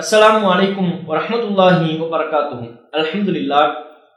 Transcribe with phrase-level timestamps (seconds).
[0.00, 2.66] அஸ்ஸலாமு வலைக்கும் வரமத்துல்லாஹி வரகாத்தும்
[2.96, 3.62] அலமதுல்லா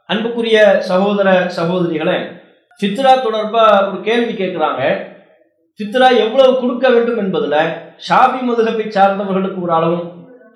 [0.08, 0.58] அன்புக்குரிய
[0.88, 2.14] சகோதர சகோதரிகளை
[2.80, 4.82] ஃபித்ரா தொடர்பா ஒரு கேள்வி கேட்குறாங்க.
[5.80, 7.58] ஃபித்ரா எவ்வளவு கொடுக்க வேண்டும் என்பதில்
[8.06, 10.06] ஷாபி மதுகப்பை சார்ந்தவர்களுக்கு ஒரு அளவும்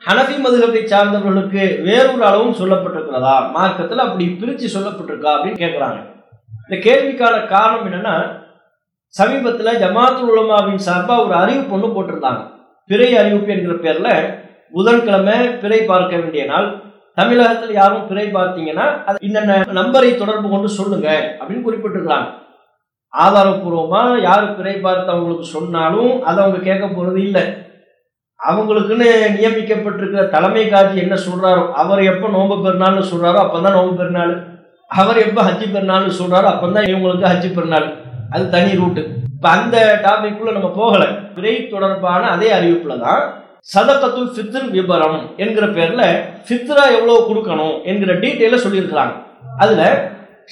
[0.07, 3.37] ஹனஃபி மதுகப்பை சார்ந்தவர்களுக்கு வேறொரு அளவும் சொல்லப்பட்டிருக்கிறதா?
[3.59, 6.01] மார்க்கத்தில் அப்படி பிரித்து சொல்லப்பட்டிருக்கா அப்படின்னு கேட்குறாங்க.
[6.65, 8.17] இந்த கேள்விக்கான காரணம் என்னன்னா
[9.15, 12.43] சமீபத்தில் ஜமாத்துல் உலமாவின் சார்பாக ஒரு அறிவிப்பு ஒன்று போட்டிருந்தாங்க.
[12.91, 14.13] பிறை அறிவிப்பு என்கிற பேரில்
[14.75, 16.69] புதன்கிழமை பிறை பார்க்க வேண்டிய நாள்.
[17.19, 21.09] தமிழகத்தில் யாரும் பிறை பார்த்தீங்கன்னா அது நம்பரை தொடர்பு கொண்டு சொல்லுங்க
[21.39, 22.29] அப்படின்னு குறிப்பிட்டிருக்கிறாங்க.
[23.25, 27.45] ஆதாரப்பூர்வமா யார் பிறை பார்த்தவங்களுக்கு சொன்னாலும் அதை அவங்க கேட்க போறது இல்லை.
[28.41, 34.35] அவங்களுக்குன்னு நியமிக்கப்பட்டிருக்கிற தலைமை காட்சி என்ன சொல்றாரோ அவர் எப்போ நோம்பு பெருநாள்னு சொல்றாரோ அப்பதான் நோம்பு பெருநாள்.
[34.91, 37.89] அவர் எப்போ ஹஜ்ஜி பெருநாள்னு சொல்றாரோ அப்பதான் இவங்களுக்கு ஹஜ்ஜி பெருநாள்.
[38.35, 39.03] அது தனி ரூட்டு.
[39.37, 41.09] இப்போ அந்த டாபிக்குள்ள நம்ம போகலை.
[41.37, 43.25] பிறை தொடர்பான அதே அறிவிப்புல தான்
[43.75, 46.03] சதகத்துல் ஃபித்ர் விபரம் என்கிற பேர்ல
[46.47, 49.15] ஃபித்ரா எவ்வளவு கொடுக்கணும் என்கிற டீட்டெயில சொல்லியிருக்கிறாங்க.
[49.59, 49.83] அதுல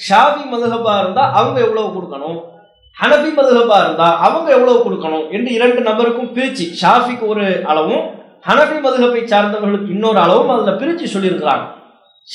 [0.07, 2.37] ஷாபி மதுகபா இருந்தா அவங்க எவ்வளவு கொடுக்கணும்?
[3.01, 5.31] ஹனபி மதுகபா இருந்தா அவங்க எவ்வளவு கொடுக்கணும்?
[5.31, 8.05] என்று இரண்டு நபருக்கும் பிரிச்சு ஷாஃபிக்கு ஒரு அளவும்
[8.47, 11.65] ஹனபி மதுகப்பை சார்ந்தவர்களுக்கு இன்னொரு அளவும் அதுல பிரிச்சு சொல்லியிருக்கிறாங்க.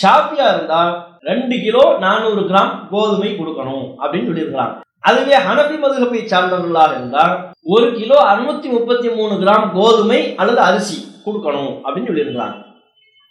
[0.02, 0.80] ஷாஃபியா இருந்தா
[1.20, 4.74] ரெண்டு கிலோ நானூறு கிராம் கோதுமை கொடுக்கணும் அப்படின்னு சொல்லியிருக்கிறாங்க.
[5.04, 7.34] அதுவே ஹனபி மதுகப்பை சார்ந்தவர்களாக இருந்தால்
[7.74, 12.58] ஒரு கிலோ அறுநூத்தி முப்பத்தி மூணு கிராம் கோதுமை அல்லது அரிசி கொடுக்கணும் அப்படின்னு சொல்லியிருந்தாங்க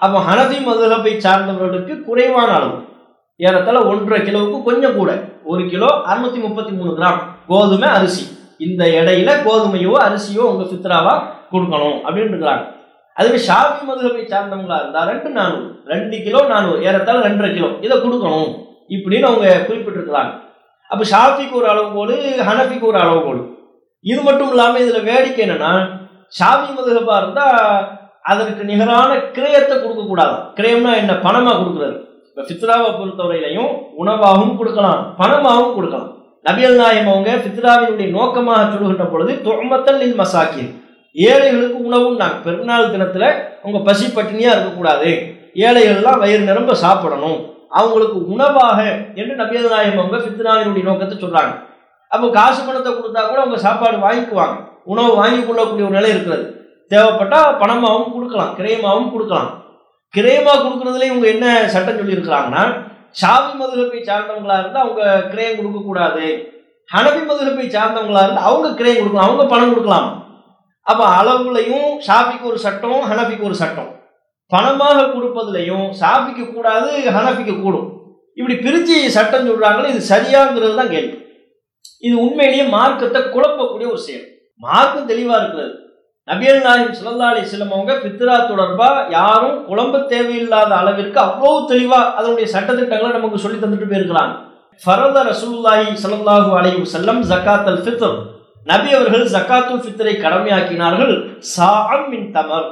[0.02, 2.78] அப்போ ஹனபி மதுகப்பை சார்ந்தவர்களுக்கு குறைவான அளவு.
[3.40, 5.12] ஏறத்தாழ ஒன்றரை கிலோவுக்கு கொஞ்சம் கூட.
[5.52, 8.24] ஒரு கிலோ அறுநூத்தி முப்பத்தி மூணு கிராம் கோதுமை அரிசி.
[8.68, 11.14] இந்த இடையில கோதுமையோ அரிசியோ உங்க சித்ராவா
[11.52, 12.66] கொடுக்கணும் அப்படின்னு இருக்கிறாங்க.
[13.18, 18.52] அதுவே ஷாபி மதுகப்பை சார்ந்தவங்களா இருந்தா ரெண்டு நானூறு ரெண்டு கிலோ நானூறு ஏறத்தாழ ரெண்டரை கிலோ இதை கொடுக்கணும்
[18.96, 20.32] இப்படின்னு அவங்க குறிப்பிட்டிருக்கிறாங்க.
[20.92, 22.16] அப்போ ஷாஃபிக்கு ஒரு அளவுகோடு
[22.50, 23.42] ஹனஃபிக்கு ஒரு அளவுகோடு
[24.06, 25.72] இது மட்டும் இல்லாமல் இதில் வேடிக்கை என்னன்னா
[26.40, 27.58] ஷாஃபி மதுகப்பா இருந்தால்
[28.32, 31.14] அதற்கு நிகரான கிரயத்தை கொடுக்கக்கூடாது கிரயம்னா என்ன?
[31.26, 31.96] பணமாக கொடுக்குறது.
[32.28, 36.08] இப்போ ஃபித்ராவை பொறுத்தவரையிலையும் உணவாகவும் கொடுக்கலாம் பணமாகவும் கொடுக்கலாம்.
[36.48, 40.70] நபியல் நாயம் அவங்க ஃபித்ராவினுடைய நோக்கமாக சொல்லுகின்ற பொழுது தொம்பத்தல் நில் மசாக்கின்.
[41.16, 43.30] ஏழைகளுக்கு உணவும் நாங்கள் பெருநாள் தினத்தில்
[43.66, 45.10] உங்கள் பசி பட்டினியாக இருக்கக்கூடாது.
[45.66, 47.40] ஏழைகள்லாம் வயிறு நிரம்ப சாப்பிடணும்.
[47.78, 48.80] அவங்களுக்கு உணவாக
[49.20, 51.54] என்று நபியல் அவங்க ஃபித்னாவினுடைய நோக்கத்தை சொல்றாங்க.
[52.12, 54.56] அப்போ காசு பணத்தை கொடுத்தா கூட அவங்க சாப்பாடு வாங்கிக்குவாங்க.
[54.92, 56.46] உணவு வாங்கி கொள்ளக்கூடிய ஒரு நிலை இருக்கிறது.
[56.92, 59.50] தேவைப்பட்டா பணமாகவும் கொடுக்கலாம் கிரயமாகவும் கொடுக்கலாம்.
[60.14, 62.64] கிரயமா கொடுக்கறதுல இவங்க என்ன சட்டம் சொல்லியிருக்கிறாங்கன்னா
[63.20, 65.04] ஷாபி மதுகப்பை சார்ந்தவங்களா இருந்தால் அவங்க
[65.34, 66.26] கிரயம் கொடுக்கக்கூடாது
[66.90, 70.10] ஹனபி மதுகப்பை சார்ந்தவங்களா இருந்தால் அவங்க கிரயம் கொடுக்கலாம் அவங்க பணம் கொடுக்கலாம்.
[70.88, 73.90] அப்போ அளவுலையும் ஷாபிக்கு ஒரு சட்டம் ஹனபிக்கு ஒரு சட்டம்.
[74.54, 77.90] பணமாக கொடுப்பதுலையும் சாபிக்கு கூடாது ஹனஃபிக்கு கூடும்.
[78.40, 81.16] இப்படி பிரிச்சு சட்டம் சொல்றாங்களே இது சரியாங்கிறது தான் கேள்வி.
[82.08, 84.26] இது உண்மையிலேயே மார்க்கத்தை குழப்பக்கூடிய ஒரு செயல்.
[84.66, 85.74] மார்க்கம் தெளிவா இருக்கிறது.
[86.32, 92.48] நபியல் நாயம் சுல்லா அலி செல்லம் அவங்க பித்ரா தொடர்பா யாரும் குழம்ப தேவையில்லாத அளவிற்கு அவ்வளவு தெளிவா அதனுடைய
[92.56, 94.34] சட்டத்திட்டங்களை நமக்கு சொல்லி தந்துட்டு போயிருக்கிறாங்க.
[94.84, 98.18] ஃபரத ரசூல்லாஹி சல்லாஹூ அலைஹி செல்லம் ஜக்காத் அல் ஃபித்ர்.
[98.72, 101.16] நபி அவர்கள் ஜக்காத்துல் ஃபித்ரை கடமையாக்கினார்கள்.
[101.56, 102.70] சாம் மின் தமர்.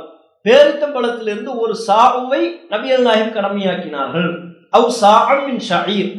[0.48, 4.38] பேரித்தம்பளத்திலிருந்து ஒரு சாவுவை நபியல் நாயகம் கடமையாக்கினார்கள்.
[4.70, 6.12] அவ் சாமின் ஷாயிர்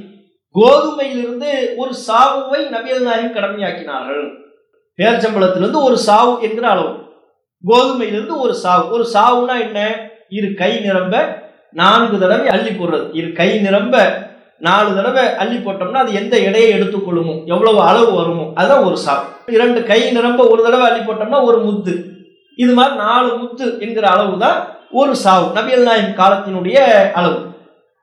[0.55, 4.31] கோதுமையிலிருந்து ஒரு சாவுவை நபியல் நாயகம் கடமையாக்கினார்கள்.
[4.97, 6.95] பேரிச்சம்பழத்திலிருந்து ஒரு சாவு என்கிற அளவு.
[7.67, 8.91] கோதுமையிலிருந்து ஒரு சாவு.
[8.91, 10.11] ஒரு சாவுனா என்ன?
[10.29, 13.11] இரு கை நிரம்ப நான்கு தடவை அள்ளி போடுறது.
[13.13, 14.27] இரு கை நிரம்ப
[14.59, 18.53] நாலு தடவை அள்ளி போட்டோம்னா அது எந்த எடையை எடுத்துக்கொள்ளுமோ எவ்வளவு அளவு வருமோ?
[18.55, 19.27] அதுதான் ஒரு சாவு.
[19.47, 22.18] இரண்டு கை நிரம்ப ஒரு தடவை அள்ளி போட்டோம்னா ஒரு முத்து.
[22.59, 24.59] இது மாதிரி நாலு முத்து என்கிற அளவு தான்
[25.01, 25.47] ஒரு சாவு.
[25.59, 26.79] நபியல் நாயம் காலத்தினுடைய
[27.19, 27.39] அளவு.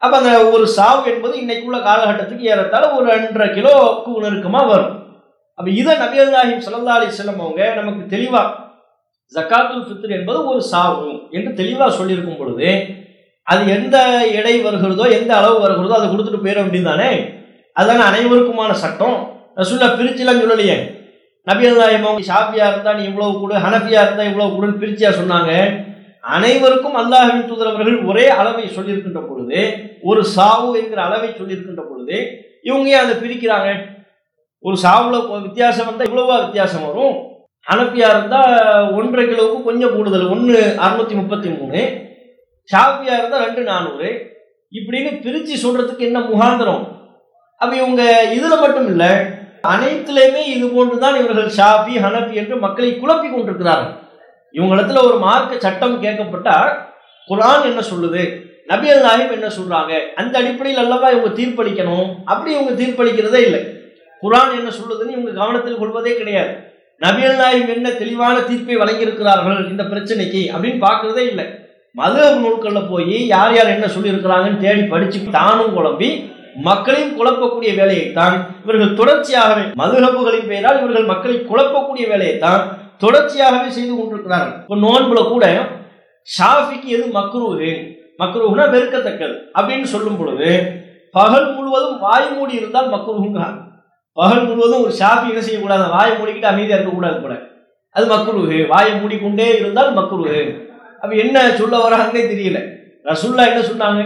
[0.01, 4.93] அப்போ அந்த ஒரு சாவு என்பது இன்னைக்குள்ள காலகட்டத்துக்கு ஏறத்தாழ ஒரு ரெண்டரை கிலோக்கு நெருக்கமாக வரும்.
[5.59, 8.51] அப்போ இதை நபியல் நாயம் சல்லா அலி செல்லம் அவங்க நமக்கு தெளிவாக
[9.33, 12.69] ஜக்காத்துல் ஃபித்ர் என்பது ஒரு சாவு என்று தெளிவாக சொல்லியிருக்கும் பொழுது
[13.47, 13.97] அது எந்த
[14.39, 17.09] எடை வருகிறதோ எந்த அளவு வருகிறதோ அதை கொடுத்துட்டு போயிட வேண்டியது தானே
[17.75, 19.17] அதுதானே அனைவருக்குமான சட்டம்.
[19.59, 20.77] ரசுல்லா பிரிச்சுலாம் சொல்லலையே.
[21.47, 25.51] நபியல் நாயம் அவங்க ஷாஃபியா இருந்தா நீ இவ்வளவு கொடு ஹனஃபியா இருந்தா இவ்வளவு கொடுன்னு பிரிச்சியா சொன்னாங்க.
[26.35, 29.59] அனைவருக்கும் அல்லாஹின் தூதரவர்கள் ஒரே அளவை சொல்லியிருக்கின்ற பொழுது
[30.09, 32.17] ஒரு சாவு என்கிற அளவை சொல்லியிருக்கின்ற பொழுது
[32.69, 33.69] இவங்க ஏன் அதை பிரிக்கிறாங்க?
[34.67, 35.15] ஒரு சாவுல
[35.45, 37.15] வித்தியாசம் வந்தால் இவ்வளவா வித்தியாசம் வரும்?
[37.67, 38.41] ஹனபியா இருந்தா
[38.97, 41.81] ஒன்றரை கிலோவுக்கு கொஞ்சம் கூடுதல் ஒன்று அறுநூத்தி முப்பத்தி மூணு.
[42.69, 44.09] ஷாஃபியா இருந்தா ரெண்டு நானூறு.
[44.79, 46.83] இப்படின்னு பிரிச்சு சொல்றதுக்கு என்ன முகாந்திரம்?
[47.61, 48.03] அப்ப இவங்க
[48.37, 49.11] இதுல மட்டும் இல்லை
[49.73, 53.93] அனைத்துலேயுமே இது போன்றுதான் இவர்கள் ஷாஃபி ஹனபி என்று மக்களை குழப்பி கொண்டிருக்கிறார்கள்.
[54.53, 56.57] இவங்களிடத்துல ஒரு மார்க்க சட்டம் கேட்கப்பட்டா
[57.29, 58.23] குரான் என்ன சொல்லுது?
[58.67, 59.93] நபியல் நாயம் என்ன சொல்றாங்க?
[60.15, 62.07] அந்த அடிப்படையில் அல்லவா இவங்க தீர்ப்பளிக்கணும்?
[62.25, 63.61] அப்படி இவங்க தீர்ப்பளிக்கிறதே இல்லை.
[64.23, 66.53] குரான் என்ன சொல்லுதுன்னு இவங்க கவனத்தில் கொள்வதே கிடையாது.
[67.01, 71.45] நபியல் நாயம் என்ன தெளிவான தீர்ப்பை வழங்கியிருக்கிறார்கள் இந்த பிரச்சனைக்கு அப்படின்னு பார்க்கறதே இல்லை.
[71.91, 76.09] மது நூல்களில் போய் யார் யார் என்ன சொல்லியிருக்கிறாங்கன்னு தேடி படிச்சு தானும் குழம்பி
[76.55, 82.61] மக்களையும் குழப்பக்கூடிய வேலையை தான் இவர்கள் தொடர்ச்சியாகவே மதுகப்புகளின் பெயரால் இவர்கள் மக்களை குழப்பக்கூடிய வேலையை தான்
[83.03, 84.61] தொடர்ச்சியாகவே செய்து கொண்டிருக்கிறார்கள்.
[84.61, 85.45] இப்போ நோன்புல கூட
[86.27, 87.71] ஷாஃபிக்கு எது மக்ரூஹு?
[88.19, 90.49] மக்ரூஹுனா வெறுக்கத்தக்கது அப்படின்னு சொல்லும் பொழுது
[91.13, 93.59] பகல் முழுவதும் வாய் மூடி இருந்தால் மக்ரூஹுங்கிறாங்க.
[94.17, 95.85] பகல் முழுவதும் ஒரு ஷாஃபி என்ன செய்யக்கூடாது?
[95.89, 97.35] வாய் மூடிக்கிட்டு அமைதியாக இருக்கக்கூடாது கூட
[97.95, 98.67] அது மக்ரூஹு.
[98.67, 100.39] வாயை மூடிக்கொண்டே இருந்தால் மக்ரூஹு.
[101.01, 102.59] அப்ப என்ன சொல்ல வராங்கன்னே தெரியல.
[103.05, 104.03] ரசுல்லா என்ன சொன்னாங்க?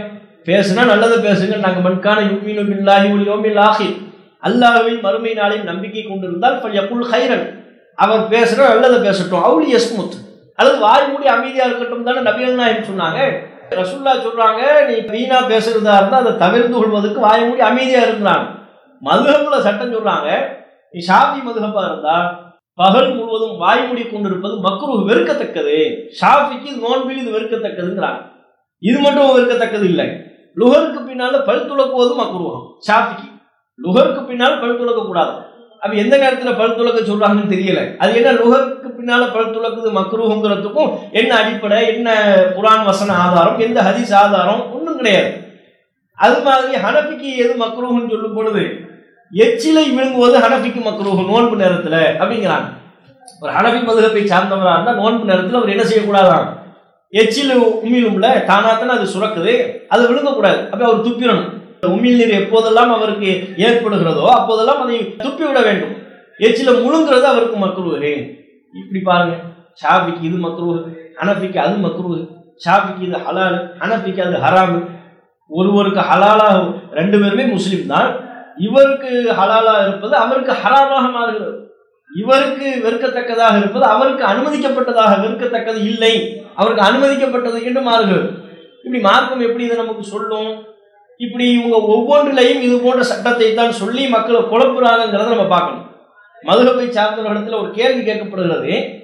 [0.48, 1.56] பேசுனா நல்லதை பேசுங்க.
[1.58, 3.90] நாங்கள் மண்கான யுமீனு பில்லாஹி ஒல் யோமில் ஆஹி
[4.48, 7.46] அல்லாஹ்வின் மறுமை நாளில் நம்பிக்கை கொண்டிருந்தால் ஃபல்யகுல் ஹைரன்.
[7.96, 9.46] அவர் பேசுகிறோம் நல்லதை பேசட்டும்.
[9.48, 10.18] அவுலி யஸ்முத்.
[10.56, 13.20] அல்லது வாய் மூடி அமைதியாக இருக்கட்டும் தானே நபிகள் நாயகம் சொன்னாங்க.
[13.80, 18.48] ரசுல்லா சொல்றாங்க நீ வீணா பேசுறதா இருந்தால் அதை தவிர்த்து கொள்வதற்கு வாய் மூடி அமைதியாக இருக்கிறாங்க
[19.08, 20.30] மதுகப்புல சட்டம் சொல்றாங்க
[20.92, 22.16] நீ ஷாஃபி மதுகப்பா இருந்தா
[22.74, 25.78] பகல் முழுவதும் வாய் மூடி கொண்டிருப்பது மக்ரூ வெறுக்கத்தக்கது.
[26.20, 28.22] ஷாஃபிக்கு இது நோன்பில் இது வெறுக்கத்தக்கதுங்கிறாங்க.
[28.88, 30.08] இது மட்டும் இருக்கத்தக்கது இல்லை.
[30.60, 33.28] லுகருக்கு பின்னால பல் துளக்குவதும் மக்ரூஹம் ஷாஃபிக்கு.
[33.80, 35.34] லுகருக்கு பின்னால் பல் துளக்க கூடாது
[35.84, 37.82] அப்ப எந்த நேரத்துல பல் துளக்க சொல்றாங்கன்னு தெரியல.
[38.02, 40.90] அது என்ன லுகருக்கு பின்னால பல் துளக்குது மக்ரூஹுங்கிறதுக்கும்
[41.20, 42.10] என்ன அடிப்படை என்ன
[42.56, 45.32] குரான் வசன ஆதாரம் எந்த ஹதீஸ் ஆதாரம் ஒன்றும் கிடையாது.
[46.26, 48.64] அது மாதிரி ஹனபிக்கு எது மக்ரூஹுன்னு சொல்லும் பொழுது
[49.32, 52.68] எச்சிலை விழுங்குவது ஹனபிக்கு மக்ரூஹு நோன்பு நேரத்துல அப்படிங்கிறாங்க.
[53.44, 56.48] ஒரு ஹனபி மதுகப்பை சார்ந்தவரா இருந்தால் நோன்பு நேரத்தில் அவர் என்ன செய்யக்கூடாதான்?
[57.14, 57.54] எச்சில்
[57.86, 59.54] உமிழும்ல தானாத்தானே அது சுரக்குது.
[59.94, 60.60] அது விழுங்கக்கூடாது.
[60.72, 61.48] அப்ப அவர் துப்பிடணும்.
[61.96, 63.30] உமிழ் நீர் எப்போதெல்லாம் அவருக்கு
[63.66, 65.94] ஏற்படுகிறதோ அப்போதெல்லாம் அதை துப்பி விட வேண்டும்.
[66.48, 68.12] எச்சில முழுங்குறது அவருக்கு மக்ரூஹு
[68.80, 69.36] இப்படி பாருங்க.
[69.82, 70.80] ஷாஃபிக்கு இது மக்ரூஹு
[71.20, 72.20] ஹனஃபிக்கு அது மக்ரூஹு
[72.66, 74.80] ஷாஃபிக்கு இது ஹலால் ஹனஃபிக்கு அது ஹராமு.
[75.52, 76.58] ஒருவருக்கு ஹலாலாக
[77.00, 78.10] ரெண்டு பேருமே முஸ்லீம் தான்
[78.68, 81.58] இவருக்கு ஹலாலா இருப்பது அவருக்கு ஹராமாக மாறுகிறது.
[82.16, 86.44] இவருக்கு வெறுக்கத்தக்கதாக இருப்பது அவருக்கு அனுமதிக்கப்பட்டதாக வெறுக்கத்தக்கது இல்லை.
[86.56, 88.30] அவருக்கு அனுமதிக்கப்பட்டது என்று மாறுகிறது.
[88.84, 90.68] இப்படி மார்க்கம் எப்படி இதை நமக்கு சொல்லும்?
[91.18, 95.86] இப்படி இவங்க ஒவ்வொன்றிலையும் இது போன்ற சட்டத்தை தான் சொல்லி மக்களை குழப்புறாங்கிறத நம்ம பார்க்கணும்.
[96.44, 99.00] மதுகப்பை சார்ந்தவர்களிடத்தில் ஒரு கேள்வி கேட்கப்படுகிறது.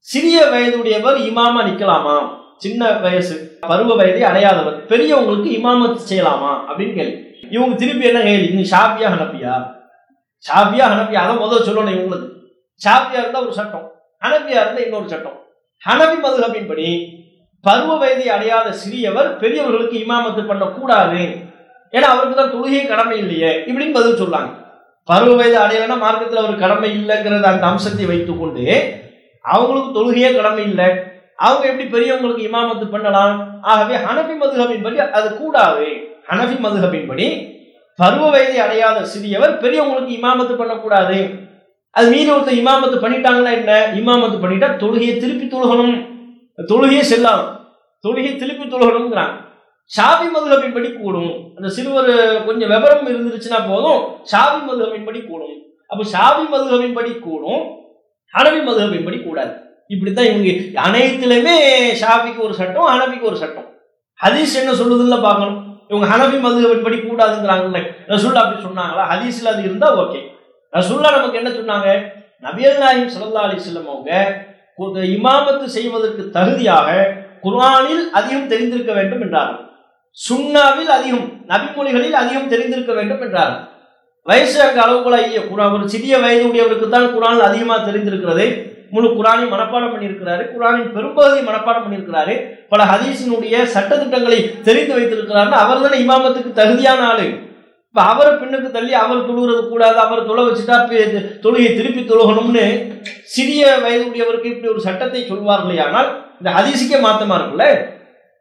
[0.00, 6.50] சிறிய வயதுடையவர் இமாமா நிற்கலாமா சின்ன வயசு பருவ வயதை அடையாதவர் பெரியவங்களுக்கு இமாமத்து செய்யலாமா?
[6.68, 7.16] அப்படின்னு கேள்வி.
[7.50, 8.48] இவங்க திருப்பி என்ன கேள்வி?
[8.48, 9.54] நீ ஷாபியா ஹனப்பியா
[10.44, 12.37] ஷாபியா ஹனப்பியா அதை முதல்ல சொல்லணும் இவங்களுக்கு.
[12.84, 13.86] ஷாபியா இருந்தால் ஒரு சட்டம்
[14.24, 15.38] ஹனபியா இருந்தால் இன்னொரு சட்டம்.
[15.82, 16.88] ஹனபி மதுகப்பின்படி
[17.64, 21.20] பருவ வயதை அடையாத சிறியவர் பெரியவர்களுக்கு இமாமத்து பண்ணக்கூடாது.
[21.94, 24.50] ஏன்னா அவருக்கு தான் தொழுகை கடமை இல்லையே இப்படின்னு பதில் சொல்றாங்க.
[25.08, 28.66] பருவ வயது அடையலைன்னா மார்க்கத்தில் அவருக்கு கடமை இல்லைங்கிறத அந்த அம்சத்தை வைத்துக்கொண்டு
[29.44, 30.88] அவங்களுக்கு தொழுகையே கடமை இல்லை.
[31.46, 33.36] அவங்க எப்படி பெரியவங்களுக்கு இமாமத்து பண்ணலாம்?
[33.72, 35.86] ஆகவே ஹனபி மதுகபின் படி அது கூடாது.
[36.30, 37.28] ஹனபி மதுகபின் படி
[37.98, 41.18] பருவ வயதை அடையாத சிறியவர் பெரியவங்களுக்கு இமாமத்து பண்ணக்கூடாது.
[41.90, 43.92] அது மீறி ஒருத்தர் இமாமத்து பண்ணிட்டாங்கன்னா என்ன?
[43.94, 46.08] இமாமத்து பண்ணிட்டா தொழுகையை திருப்பி தொழுகணும்.
[46.68, 47.44] தொழுகையே செல்லாம்
[48.06, 49.46] தொழுகையை திருப்பி தொழுகணுங்கிறாங்க
[49.96, 51.52] ஷாபி மதுகமின் படி கூடும்.
[51.56, 54.00] அந்த சிறுவர் கொஞ்சம் விவரம் இருந்துருச்சுன்னா போதும்.
[54.32, 55.56] ஷாபி மதுகமின் படி கூடும்.
[55.86, 57.62] அப்போ ஷாபி மதுகமின் படி கூடும்.
[58.34, 59.52] ஹனபி மதுகமின் படி கூடாது.
[59.88, 60.48] இப்படித்தான் இவங்க
[60.88, 61.54] அனைத்துலையுமே
[62.02, 63.68] ஷாபிக்கு ஒரு சட்டம் ஹனபிக்கு ஒரு சட்டம்.
[64.24, 65.80] ஹதீஸ் என்ன சொல்லுதுல்ல பார்க்கணும்.
[65.88, 67.80] இவங்க ஹனபி மதுகபின் படி கூடாதுங்கிறாங்கல்ல.
[68.08, 69.04] ரசூல்லா அப்படி சொன்னாங்களா?
[69.12, 70.20] ஹதீஸ்ல அது இருந்தா ஓகே.
[70.76, 71.88] ரசூல்லா நமக்கு என்ன சொன்னாங்க?
[72.46, 72.82] நபியல்
[73.14, 73.88] சுல்லா அலி செல்லம்
[74.78, 76.88] அவங்க இமாமத்து செய்வதற்கு தகுதியாக
[77.44, 79.64] குர்ஆனில் அதிகம் தெரிந்திருக்க வேண்டும் என்றார்கள்.
[80.28, 83.64] சுன்னாவில் அதிகம் நபிமொழிகளில் அதிகம் தெரிந்திருக்க வேண்டும் என்றார்கள்.
[84.28, 88.46] வயசு அளவுக்குள்ள ஒரு சிறிய வயது உடையவருக்கு தான் குரான் அதிகமாக தெரிந்திருக்கிறது.
[88.94, 90.42] முழு குரானை மனப்பாடம் பண்ணியிருக்கிறாரு.
[90.52, 92.34] குரானின் பெரும்பகுதியை மனப்பாடம் பண்ணியிருக்கிறாரு.
[92.72, 97.26] பல ஹதீஸினுடைய சட்டத்திட்டங்களை தெரிந்து வைத்திருக்கிறாருன்னு அவர் தானே இமாமத்துக்கு தகுதியான ஆளு.
[97.90, 100.76] இப்போ அவரை பின்னுக்கு தள்ளி அவர் தொழுகிறது கூடாது அவர் தொலை வச்சுட்டா
[101.44, 102.64] தொழுகை திருப்பி தொழுகணும்னு
[103.34, 107.66] சிறிய வயதுடையவருக்கு இப்படி ஒரு சட்டத்தை சொல்வார்களே ஆனால் இந்த ஹதீஸுக்கே மாத்தமா இருக்குல்ல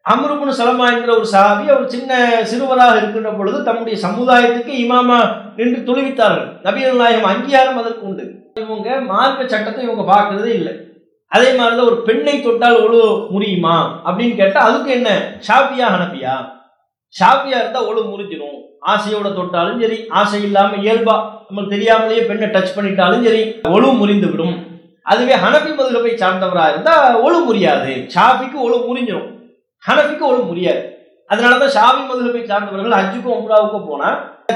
[0.06, 2.12] அம்ருபுன் சலமா என்கிற ஒரு சாவி அவர் சின்ன
[2.50, 5.18] சிறுவராக இருக்கின்ற பொழுது தம்முடைய சமுதாயத்துக்கு இமாமா
[5.58, 6.48] நின்று தொழுவித்தார்கள்.
[6.66, 8.26] நபிகள் நாயகம் அங்கீகாரம் அதற்கு உண்டு.
[8.62, 10.74] இவங்க மார்க்க சட்டத்தை இவங்க பார்க்கறதே இல்லை.
[11.32, 13.02] அதே மாதிரிதான் ஒரு பெண்ணை தொட்டால் ஒழு
[13.34, 13.76] முடியுமா
[14.06, 15.10] அப்படின்னு கேட்டால் அதுக்கு என்ன?
[15.48, 16.36] ஷாப்பியா அனுப்பியா
[17.16, 21.16] ஷாப்பியா இருந்தால் ஒழு முறிஞ்சிடும் ஆசையோட தொட்டாலும் சரி ஆசை இல்லாம இயல்பா
[21.48, 23.42] நம்மளுக்கு தெரியாமலேயே பெண்ணை டச் பண்ணிட்டாலும் சரி
[23.76, 24.56] ஒழு முறிந்து விடும்.
[25.12, 27.92] அதுவே ஹனபி மதுகபை சார்ந்தவரா இருந்தா ஒழு முறியாது.
[28.16, 29.28] ஷாஃபிக்கு ஒழு முறிஞ்சிடும்
[29.84, 30.82] ஹனபிக்கு ஒழு முடியாது
[31.30, 34.10] அதனாலதான் ஷாஃபி மதுகபை சார்ந்தவர்கள் ஹஜ்ஜுக்கும் உம்ராவுக்கும் போனா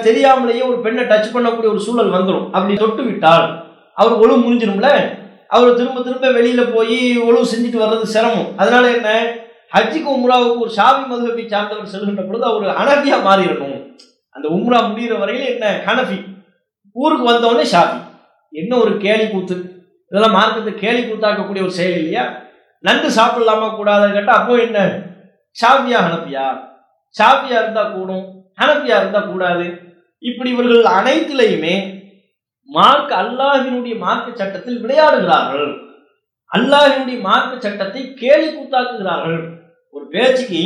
[0.08, 3.48] தெரியாமலேயே ஒரு பெண்ணை டச் பண்ணக்கூடிய ஒரு சூழல் வந்துடும் அப்படி தொட்டு விட்டால்
[3.94, 4.90] அவர் ஒழு முறிஞ்சிடும்ல
[5.56, 8.48] அவர் திரும்ப திரும்ப வெளியில போய் ஒழுவு செஞ்சுட்டு வர்றது சிரமம்.
[8.58, 9.10] அதனால என்ன?
[9.76, 13.76] ஹஜ்ஜிக்கு உம்ராவுக்கு ஒரு ஷாஃபி மதுகபை சார்ந்தவர் செல்கின்ற பொழுது அவர் ஹனபியா மாறிடணும்.
[14.36, 15.84] அந்த உம்ரா முடிகிற வரையில் என்ன?
[15.86, 16.18] ஹனஃபி.
[16.96, 18.00] ஊருக்கு வந்தவொடனே ஷாஃபி.
[18.54, 19.56] என்ன ஒரு கேலி கூத்து?
[20.12, 22.24] இதெல்லாம் மார்க்கத்தை கேலி கூத்தாக்கக்கூடிய ஒரு செயல் இல்லையா?
[22.80, 24.80] நண்டு சாப்பிடலாமா கூடாதுன்னு கேட்டால் அப்போ என்ன?
[25.62, 26.46] ஷாஃபியா ஹனப்பியா
[27.20, 28.26] ஷாஃபியா இருந்தால் கூடும்.
[28.60, 29.66] ஹனபியா இருந்தால் கூடாது.
[30.20, 31.76] இப்படி இவர்கள் அனைத்திலையுமே
[32.70, 35.72] மார்க் அல்லாஹினுடைய மார்க்க சட்டத்தில் விளையாடுகிறார்கள்.
[36.52, 39.40] அல்லாஹினுடைய மார்க்க சட்டத்தை கேலி கூத்தாக்குகிறார்கள்.
[39.90, 40.62] ஒரு பேச்சுக்கு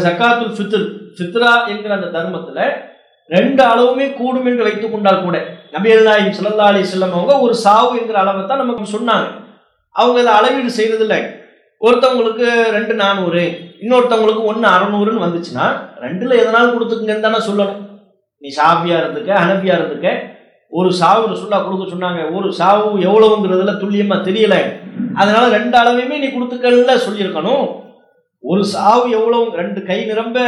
[0.00, 2.93] சக்காத்துல் ஃபித்ர் ஃபித்ரா என்கிற அந்த தர்மத்தில்
[3.30, 5.36] ரெண்டு அளவுமே கூடும் என்று வைத்துக் கொண்டால் கூட
[5.74, 9.26] நபிகள் நாயகம் ஸல்லல்லாஹு அலைஹி அவங்க ஒரு சாவு என்கிற அளவை தான் நமக்கு சொன்னாங்க.
[9.96, 11.20] அவங்க அதை அளவீடு செய்ததில்லை.
[11.86, 13.42] ஒருத்தவங்களுக்கு ரெண்டு நானூறு
[13.82, 15.66] இன்னொருத்தவங்களுக்கு ஒன்று அறநூறுன்னு வந்துச்சுன்னா
[16.04, 17.80] ரெண்டில் எதனாலும் கொடுத்துக்குங்கன்னு தானே சொல்லணும்.
[18.42, 20.08] நீ சாஃபியாக இருந்துக்க ஹனபியா இருந்துக்க
[20.78, 22.20] ஒரு சாவு ரசுல்லா கொடுக்க சொன்னாங்க.
[22.36, 24.56] ஒரு சாவு எவ்வளவுங்கிறதுல துல்லியமாக தெரியல.
[25.20, 27.64] அதனால ரெண்டு அளவையுமே நீ கொடுத்துக்கல சொல்லியிருக்கணும்.
[28.50, 29.44] ஒரு சாவு எவ்வளவு?
[29.60, 30.38] ரெண்டு கை நிரம்ப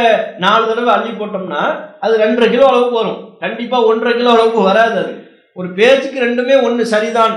[0.43, 1.61] நாலு தடவை அள்ளி போட்டோம்னா
[1.99, 3.21] அது ரெண்டரை கிலோ அளவுக்கு வரும்.
[3.39, 5.13] கண்டிப்பா ஒன்றரை கிலோ அளவுக்கு வராது அது.
[5.53, 7.33] ஒரு பேச்சுக்கு ரெண்டுமே ஒன்று சரிதான்.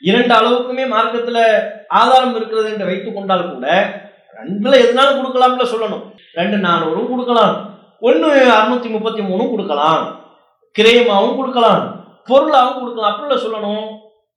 [0.00, 1.38] இரண்டு அளவுக்குமே மார்க்கத்துல
[2.00, 3.66] ஆதாரம் இருக்கிறது என்று வைத்துக் கொண்டால் கூட
[4.40, 6.04] ரெண்டுல எதுனாலும் கொடுக்கலாம்ல சொல்லணும்.
[6.40, 7.54] ரெண்டு நானூறும் கொடுக்கலாம்.
[8.00, 10.04] ஒன்று அறுநூத்தி முப்பத்தி மூணும் கொடுக்கலாம்.
[10.78, 11.82] கிரயமாவும் கொடுக்கலாம்.
[12.30, 13.14] பொருளாகவும் கொடுக்கலாம்.
[13.14, 13.86] அப்படில சொல்லணும்.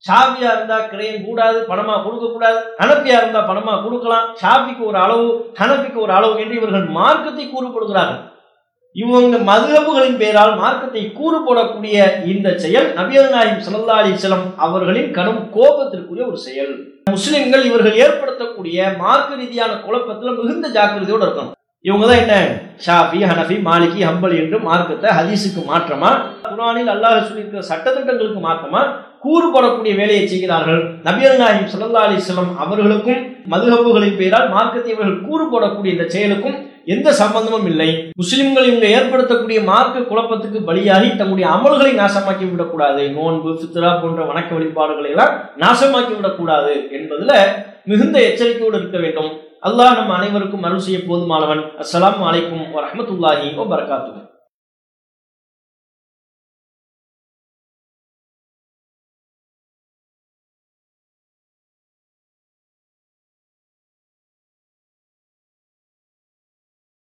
[0.06, 4.26] சாவியா இருந்தா கிரையம் கூடாது பணமா கொடுக்க கூடாது ஹனப்பியா இருந்தா பணமா கொடுக்கலாம்.
[4.42, 5.28] ஷாபிக்கு ஒரு அளவு
[5.60, 8.24] ஹனப்பிக்கு ஒரு அளவு என்று இவர்கள் மார்க்கத்தை கூறுபடுகிறார்கள்.
[9.02, 11.98] இவங்க மதுகபுகளின் பெயரால் மார்க்கத்தை கூறு போடக்கூடிய
[12.34, 13.34] இந்த செயல் நபியல்
[13.66, 16.74] சிலந்தாளி சல்லா அவர்களின் கடும் கோபத்திற்குரிய ஒரு செயல்.
[17.16, 21.57] முஸ்லிம்கள் இவர்கள் ஏற்படுத்தக்கூடிய மார்க்க ரீதியான குழப்பத்தில் மிகுந்த ஜாக்கிரதையோடு இருக்கணும்.
[21.86, 22.36] இவங்க தான் என்ன?
[22.86, 26.10] ஷாஃபி ஹனஃபி மாலிகி ஹம்பல் என்று மார்க்கத்தை ஹதீஸுக்கு மாற்றமா?
[26.54, 28.82] குரானில் அல்லாஹ் சொல்லியிருக்கிற சட்டத்திட்டங்களுக்கு மாற்றமா?
[29.24, 30.82] கூறுபடக்கூடிய வேலையை செய்கிறார்கள்.
[31.08, 33.22] நபியல் நாயிம் சல்லா அலிஸ்லம் அவர்களுக்கும்
[33.54, 36.58] மதுகபுகளின் பெயரால் மார்க்கத்தை இவர்கள் கூறு போடக்கூடிய இந்த செயலுக்கும்
[36.96, 37.90] எந்த சம்பந்தமும் இல்லை.
[38.22, 43.04] முஸ்லிம்கள் இவங்க ஏற்படுத்தக்கூடிய மார்க்க குழப்பத்துக்கு பலியாகி தங்களுடைய அமல்களை நாசமாக்கி விடக்கூடாது.
[43.18, 47.34] நோன்பு சித்ரா போன்ற வணக்க வழிபாடுகளை எல்லாம் நாசமாக்கி விடக்கூடாது என்பதுல
[47.92, 49.32] மிகுந்த எச்சரிக்கையோடு இருக்க வேண்டும்.
[49.64, 51.62] அல்லாஹ் நம் அனைவருக்கும் அருள் செய்ய போதுமானவன்.
[51.84, 54.22] அஸ்ஸலாமு அலைக்கும் வரஹ்மத்துல்லாஹி வபரகாத்துஹு